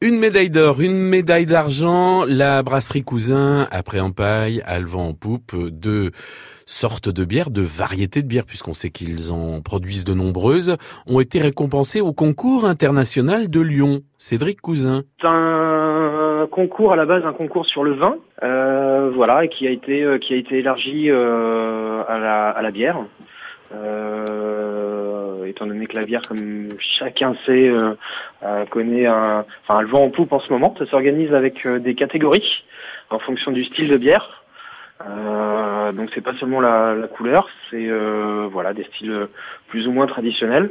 [0.00, 5.08] Une médaille d'or, une médaille d'argent, la brasserie Cousin, après en paille, à le vent
[5.08, 6.12] en poupe, deux
[6.66, 10.76] sortes de bières, de variétés de bières, puisqu'on sait qu'ils en produisent de nombreuses,
[11.08, 14.02] ont été récompensées au concours international de Lyon.
[14.18, 15.02] Cédric Cousin.
[15.24, 19.70] Un concours à la base, un concours sur le vin, euh, voilà, et qui a
[19.70, 23.00] été euh, qui a été élargi euh, à, la, bière.
[23.74, 26.68] Euh, étant donné que la bière, comme
[27.00, 27.68] chacun sait,
[28.70, 30.74] connaît un, enfin, le vent en poupe en ce moment.
[30.78, 32.64] Ça s'organise avec des catégories
[33.10, 34.44] en fonction du style de bière.
[35.92, 37.88] donc c'est pas seulement la, la couleur, c'est
[38.50, 39.28] voilà des styles
[39.68, 40.70] plus ou moins traditionnels.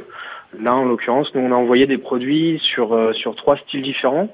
[0.58, 4.28] Là, en l'occurrence, nous on a envoyé des produits sur sur trois styles différents.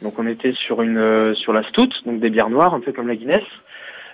[0.00, 3.08] Donc on était sur une sur la stout, donc des bières noires, un peu comme
[3.08, 3.44] la Guinness.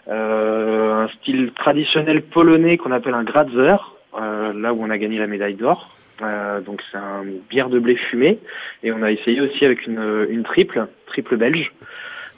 [0.09, 3.77] Euh, un style traditionnel polonais qu'on appelle un Gradzer,
[4.21, 5.97] euh, là où on a gagné la médaille d'or.
[6.23, 8.39] Euh, donc c'est un bière de blé fumé
[8.83, 11.73] et on a essayé aussi avec une, une triple, triple belge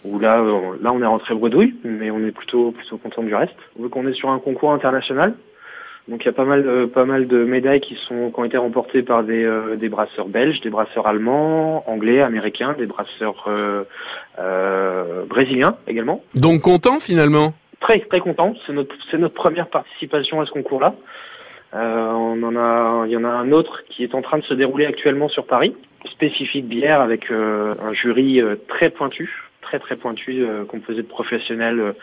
[0.04, 0.42] où là,
[0.80, 3.56] là on est rentré bredouille, mais on est plutôt plutôt content du reste.
[3.78, 5.34] Vu qu'on est sur un concours international,
[6.08, 8.44] donc il y a pas mal de, pas mal de médailles qui sont qui ont
[8.44, 13.44] été remportées par des, euh, des brasseurs belges, des brasseurs allemands, anglais, américains, des brasseurs
[13.48, 13.82] euh,
[14.38, 16.22] euh, brésiliens également.
[16.34, 17.54] Donc content finalement?
[17.80, 18.54] Très très content.
[18.66, 20.94] C'est notre c'est notre première participation à ce concours-là.
[21.74, 24.44] Euh, on en a, il y en a un autre qui est en train de
[24.44, 25.74] se dérouler actuellement sur Paris,
[26.12, 31.94] spécifique bière avec euh, un jury euh, très pointu, très très pointu, composé de professionnels,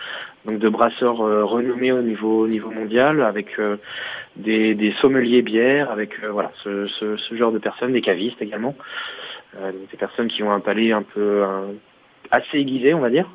[0.46, 3.56] donc de brasseurs renommés au niveau au niveau mondial, avec
[4.36, 8.76] des, sommeliers bières, avec voilà ce, genre de personnes, des cavistes également,
[9.62, 11.46] des personnes qui ont un palais un peu
[12.32, 13.30] assez aiguisé, on va dire.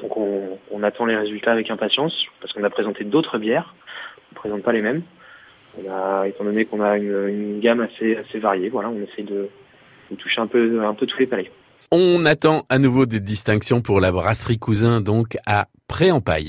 [0.00, 3.72] Donc on, on attend les résultats avec impatience parce qu'on a présenté d'autres bières,
[4.32, 5.02] on ne présente pas les mêmes.
[5.76, 9.48] Étant donné qu'on a une, gamme assez, assez variée, voilà, on essaye de,
[10.10, 11.50] de, toucher un peu, un peu tous les palais.
[11.90, 16.46] On attend à nouveau des distinctions pour la brasserie Cousin, donc à Pré-en-Paille.